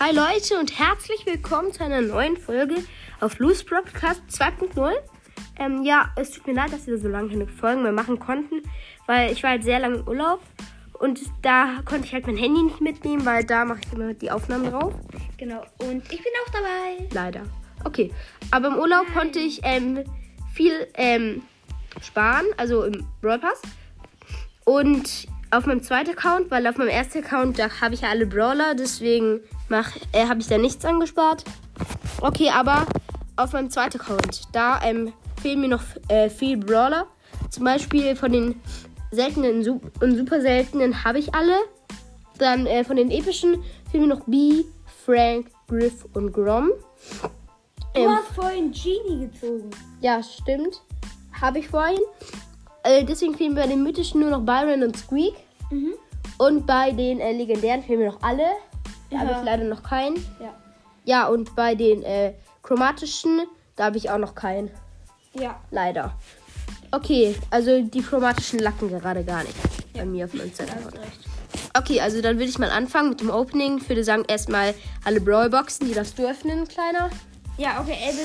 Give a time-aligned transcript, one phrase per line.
[0.00, 2.76] Hi Leute und herzlich willkommen zu einer neuen Folge
[3.18, 4.92] auf Loose Broadcast 2.0.
[5.58, 8.62] Ähm, ja, es tut mir leid, dass wir so lange keine Folgen mehr machen konnten,
[9.06, 10.40] weil ich war halt sehr lange im Urlaub
[11.00, 14.30] und da konnte ich halt mein Handy nicht mitnehmen, weil da mache ich immer die
[14.30, 14.94] Aufnahmen drauf.
[15.36, 15.64] Genau.
[15.78, 17.08] Und ich bin auch dabei.
[17.12, 17.42] Leider.
[17.82, 18.12] Okay,
[18.52, 20.04] aber im Urlaub konnte ich ähm,
[20.54, 21.42] viel ähm,
[22.00, 23.60] sparen, also im Brawl Pass.
[24.64, 28.26] Und auf meinem zweiten Account, weil auf meinem ersten Account, da habe ich ja alle
[28.26, 29.40] Brawler, deswegen
[29.70, 31.44] äh, habe ich da nichts angespart.
[32.20, 32.86] Okay, aber
[33.36, 37.06] auf meinem zweiten Account, da ähm, fehlen mir noch äh, viel Brawler.
[37.50, 38.60] Zum Beispiel von den
[39.10, 39.66] seltenen
[40.00, 41.54] und super seltenen habe ich alle.
[42.38, 44.64] Dann äh, von den epischen fehlen mir noch B,
[45.04, 46.70] Frank, Griff und Grom.
[47.94, 49.70] Du ähm, hast vorhin Genie gezogen.
[50.00, 50.82] Ja, stimmt.
[51.40, 51.98] Habe ich vorhin.
[52.82, 55.34] Äh, deswegen fehlen bei den mythischen nur noch Byron und Squeak.
[55.70, 55.94] Mhm.
[56.38, 58.44] Und bei den äh, legendären fehlen mir noch alle.
[59.10, 60.16] Da habe ich leider noch keinen.
[60.40, 60.54] Ja.
[61.04, 63.42] Ja, und bei den äh, chromatischen,
[63.76, 64.70] da habe ich auch noch keinen.
[65.32, 65.58] Ja.
[65.70, 66.14] Leider.
[66.90, 69.56] Okay, also die chromatischen lacken gerade gar nicht.
[69.94, 70.76] Bei mir auf meinem Zettel.
[71.74, 73.78] Okay, also dann würde ich mal anfangen mit dem Opening.
[73.78, 77.10] Ich würde sagen, erstmal alle Brawlboxen, die darfst du öffnen, kleiner.
[77.56, 78.22] Ja, okay, also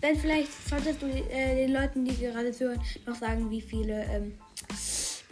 [0.00, 4.38] dann vielleicht solltest du äh, den Leuten, die gerade zuhören, noch sagen, wie viele ähm,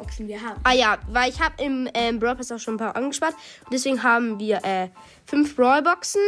[0.02, 0.60] Boxen wir haben.
[0.64, 3.34] Ah ja, weil ich habe im ähm, Brawl Pass auch schon ein paar angespart.
[3.64, 4.88] Und deswegen haben wir äh,
[5.26, 6.20] fünf Brawl Boxen,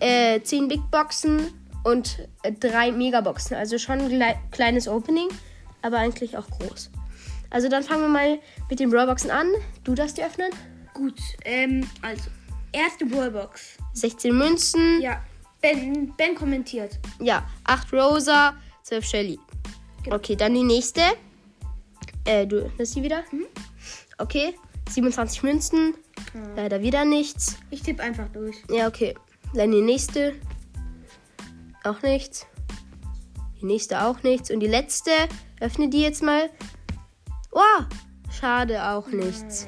[0.00, 1.52] äh, zehn Big Boxen
[1.84, 3.56] und äh, drei Megaboxen.
[3.56, 5.28] Also schon ein kleines Opening,
[5.82, 6.90] aber eigentlich auch groß.
[7.50, 8.38] Also dann fangen wir mal
[8.68, 9.48] mit den Brawl Boxen an.
[9.84, 10.50] Du darfst die öffnen.
[10.94, 12.24] Gut, ähm, also
[12.72, 13.76] erste Brawl Box.
[13.94, 15.00] 16 Münzen.
[15.00, 15.22] Ja.
[15.60, 16.98] Ben, ben kommentiert.
[17.20, 19.38] Ja, 8 Rosa, 12 Shelly.
[20.02, 20.16] Genau.
[20.16, 21.02] Okay, dann die nächste.
[22.24, 23.24] Äh, du öffnest sie wieder?
[23.32, 23.46] Mhm.
[24.18, 24.54] Okay.
[24.90, 25.94] 27 Münzen.
[26.34, 26.56] Mhm.
[26.56, 27.56] Leider wieder nichts.
[27.70, 28.56] Ich tippe einfach durch.
[28.70, 29.14] Ja, okay.
[29.54, 30.34] Dann die nächste.
[31.84, 32.46] Auch nichts.
[33.60, 34.50] Die nächste auch nichts.
[34.50, 35.10] Und die letzte.
[35.60, 36.50] Öffne die jetzt mal.
[37.52, 37.82] Oh,
[38.30, 39.66] schade, auch nichts.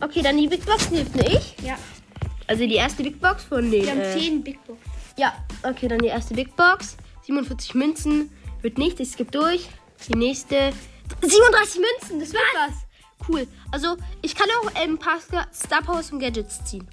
[0.00, 1.56] Okay, dann die Big Box, öffne ich.
[1.62, 1.76] Ja.
[2.46, 3.82] Also die erste Big Box von den.
[3.82, 4.78] Wir haben äh, 10 Big Box.
[5.18, 6.96] Ja, okay, dann die erste Big Box.
[7.22, 8.30] 47 Münzen.
[8.62, 9.68] Wird nicht, ich skippe durch.
[10.08, 10.72] Die nächste
[11.22, 12.70] 37 Münzen, das wird was.
[12.70, 13.28] was.
[13.28, 13.46] Cool.
[13.72, 15.18] Also, ich kann auch ein ähm, paar
[15.52, 16.86] Star Powers und Gadgets ziehen.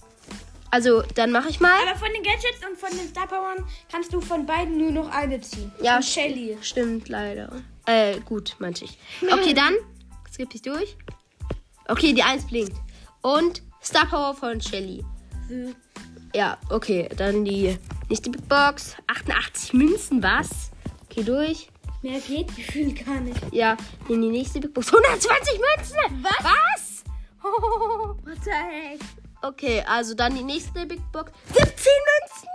[0.72, 1.80] Also, dann mache ich mal.
[1.88, 3.60] Aber von den Gadgets und von den Star Powers
[3.92, 5.72] kannst du von beiden nur noch eine ziehen.
[5.82, 6.58] Ja, von Shelly.
[6.62, 7.62] Stimmt, leider.
[7.86, 8.98] Äh, gut, meinte ich.
[9.22, 9.76] Okay, dann
[10.32, 10.98] skippe ich durch.
[11.88, 12.76] Okay, die 1 blinkt.
[13.22, 15.04] Und Star Power von Shelly.
[15.48, 15.76] Hm.
[16.34, 17.78] Ja, okay, dann die
[18.10, 18.96] nächste Big Box.
[19.08, 20.72] 88 Münzen, was?
[21.04, 21.70] Okay, durch.
[22.04, 23.40] Mehr geht gefühlt gar nicht.
[23.54, 23.78] Ja,
[24.10, 24.94] in die nächste Big Box.
[24.94, 25.98] 120 Münzen!
[26.22, 26.44] Was?
[26.44, 27.04] Was?
[27.42, 29.00] Oh, what the heck?
[29.42, 31.32] Okay, also dann die nächste Big Box.
[31.54, 32.50] 17 Münzen!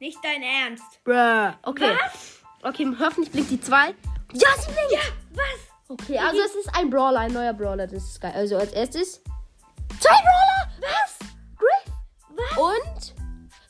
[0.00, 1.04] Nicht dein Ernst.
[1.04, 1.52] Bruh.
[1.70, 1.96] Okay.
[2.02, 2.40] Was?
[2.62, 3.94] Okay, hoffentlich blinkt die 2.
[4.32, 4.92] Ja, sie blinkt!
[4.92, 5.00] Ja,
[5.34, 5.68] was?
[5.90, 7.86] Okay, also es ist ein Brawler, ein neuer Brawler.
[7.86, 8.32] Das ist geil.
[8.34, 9.22] Also als erstes.
[10.00, 10.72] Zwei Brawler!
[10.80, 11.18] Was?
[11.56, 11.94] Griff!
[12.30, 12.58] Was?
[12.58, 13.14] Und.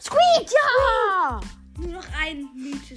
[0.01, 1.41] Squeak, ja!
[1.77, 2.49] Nur noch ein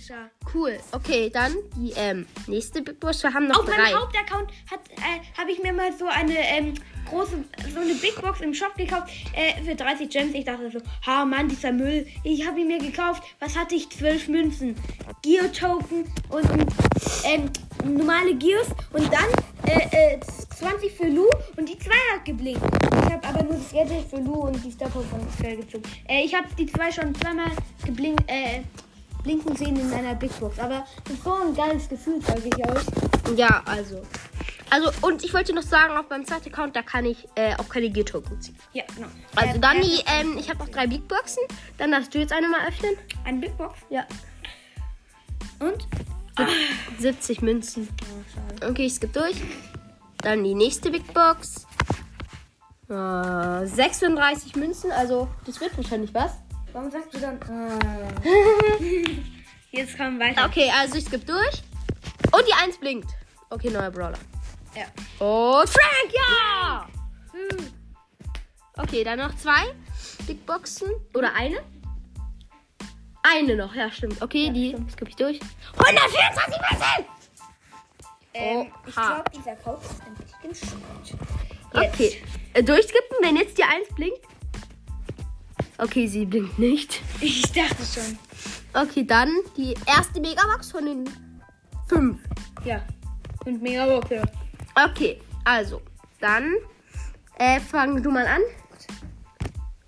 [0.02, 0.30] mythischer.
[0.54, 0.80] Cool.
[0.92, 3.24] Okay, dann die ähm, nächste Big Box.
[3.24, 3.78] Wir haben noch Auf drei.
[3.78, 6.74] meinem Hauptaccount äh, habe ich mir mal so eine ähm,
[7.10, 10.34] große, so eine Big Box im Shop gekauft äh, für 30 Gems.
[10.34, 12.08] Ich dachte so, ha Mann, dieser Müll.
[12.24, 13.24] Ich habe ihn mir gekauft.
[13.40, 13.90] Was hatte ich?
[13.90, 14.76] 12 Münzen.
[15.22, 16.50] Gear-Token und
[17.24, 17.50] ähm,
[17.86, 18.68] normale Gears.
[18.94, 19.28] Und dann
[19.66, 22.62] äh, äh, 20 für Lu und die 2 hat geblinkt.
[22.64, 25.04] Ich habe aber nur das Gadget für Lu und die Star von
[25.38, 25.84] Square gezogen.
[26.08, 27.52] Äh, ich habe die 2 schon zweimal
[27.86, 28.62] geblinkt, äh,
[29.24, 30.60] blinken sehen in einer Big Box.
[30.60, 33.38] Aber das ist so ein geiles Gefühl, sage ich euch.
[33.38, 34.02] Ja, also.
[34.70, 37.68] Also, und ich wollte noch sagen, auf meinem zweiten Account, da kann ich äh, auch
[37.68, 38.56] keine Gear-Token ziehen.
[38.74, 39.08] Ja, genau.
[39.36, 41.44] Also ähm, dann die, ähm, ich habe noch drei Big Boxen.
[41.78, 42.96] Dann darfst du jetzt eine mal öffnen.
[43.26, 43.80] Eine Big Box?
[43.90, 44.06] Ja.
[45.60, 45.88] Und?
[47.00, 47.90] 70 Münzen.
[48.62, 49.36] Oh, okay, ich skippe durch.
[50.20, 51.68] Dann die nächste Big Box.
[52.90, 56.34] Uh, 36 Münzen, also das wird wahrscheinlich was.
[56.74, 57.40] Warum sagst du dann?
[57.50, 57.80] Uh.
[59.72, 60.46] Jetzt kommen weiter.
[60.46, 61.64] Okay, also ich skippe durch.
[62.32, 63.10] Und die 1 blinkt.
[63.50, 64.18] Okay, neuer Brawler.
[64.76, 64.86] Ja.
[65.26, 66.88] Und Frank, ja!
[68.78, 69.74] Okay, dann noch zwei
[70.26, 70.90] Big Boxen.
[71.14, 71.58] Oder eine?
[73.24, 74.22] Eine noch, ja, stimmt.
[74.22, 75.40] Okay, ja, die skippe ich durch.
[75.78, 77.06] 124 Münzen!
[78.34, 81.20] Ähm, ich glaube, dieser Code ist ein bisschen schuld.
[81.74, 82.24] Okay.
[82.54, 84.22] Äh, durchskippen, wenn jetzt die 1 blinkt.
[85.82, 87.02] Okay, sie blinkt nicht.
[87.22, 88.18] Ich dachte schon.
[88.74, 91.10] Okay, dann die erste Megabox von den
[91.88, 92.18] 5.
[92.64, 92.82] Ja.
[93.46, 94.08] Und Megabox.
[94.90, 95.82] Okay, also,
[96.20, 96.54] dann
[97.40, 98.42] äh, fang du mal an.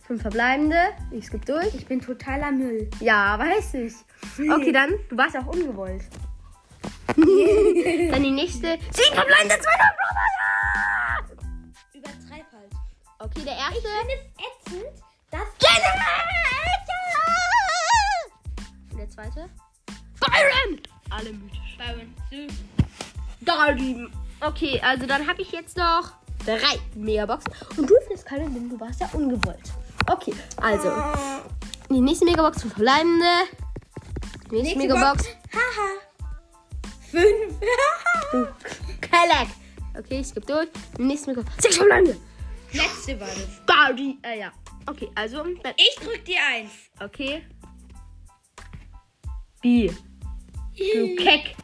[0.07, 0.77] Fünf verbleibende.
[1.11, 1.73] Ich skippe durch.
[1.75, 2.89] Ich bin totaler Müll.
[2.99, 3.93] Ja, weiß ich.
[4.51, 4.89] Okay, dann.
[5.09, 6.03] Du warst auch ungewollt.
[7.15, 8.79] dann die nächste.
[8.91, 9.71] Sieben verbleibende, zwei.
[9.77, 9.91] Ja!
[11.93, 12.71] Übertreib halt.
[13.19, 13.75] Okay, der Ich erste.
[13.81, 14.52] finde es ätzend,
[21.23, 22.57] Alle mythisch.
[23.41, 24.07] Darby.
[24.41, 26.11] Okay, also dann habe ich jetzt noch
[26.45, 27.53] drei Megaboxen.
[27.77, 29.71] Und du findest keine, denn du warst ja ungewollt.
[30.07, 30.91] Okay, also.
[31.89, 33.25] Die nächste Megabox für Verbleibende.
[34.51, 35.23] Die nächste, Nächste Megabox.
[35.23, 35.37] Box.
[35.53, 36.27] Haha.
[37.11, 37.59] Fünf.
[38.31, 38.47] Du
[39.01, 39.47] Kelleck.
[39.97, 40.67] Okay, ich skippe durch.
[40.97, 41.55] Die nächste Megabox.
[41.61, 42.17] Sechs Verbleibende.
[42.73, 43.65] Letzte war das.
[43.67, 44.17] Darby.
[44.23, 44.51] Äh, ja.
[44.87, 45.43] Okay, also.
[45.43, 46.71] Dann, Ich drück dir eins.
[46.99, 47.45] okay.
[49.61, 49.89] B.
[50.77, 51.55] Du Keck.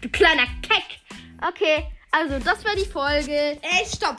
[0.00, 1.00] Du kleiner Keck.
[1.46, 3.32] Okay, also das war die Folge.
[3.32, 4.16] Ey, stopp.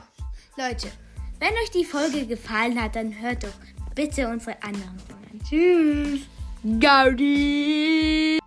[0.57, 0.91] Leute,
[1.39, 3.53] wenn euch die Folge gefallen hat, dann hört doch
[3.93, 5.41] bitte unsere anderen Folgen.
[5.47, 6.21] Tschüss.
[6.79, 8.39] Gaudi.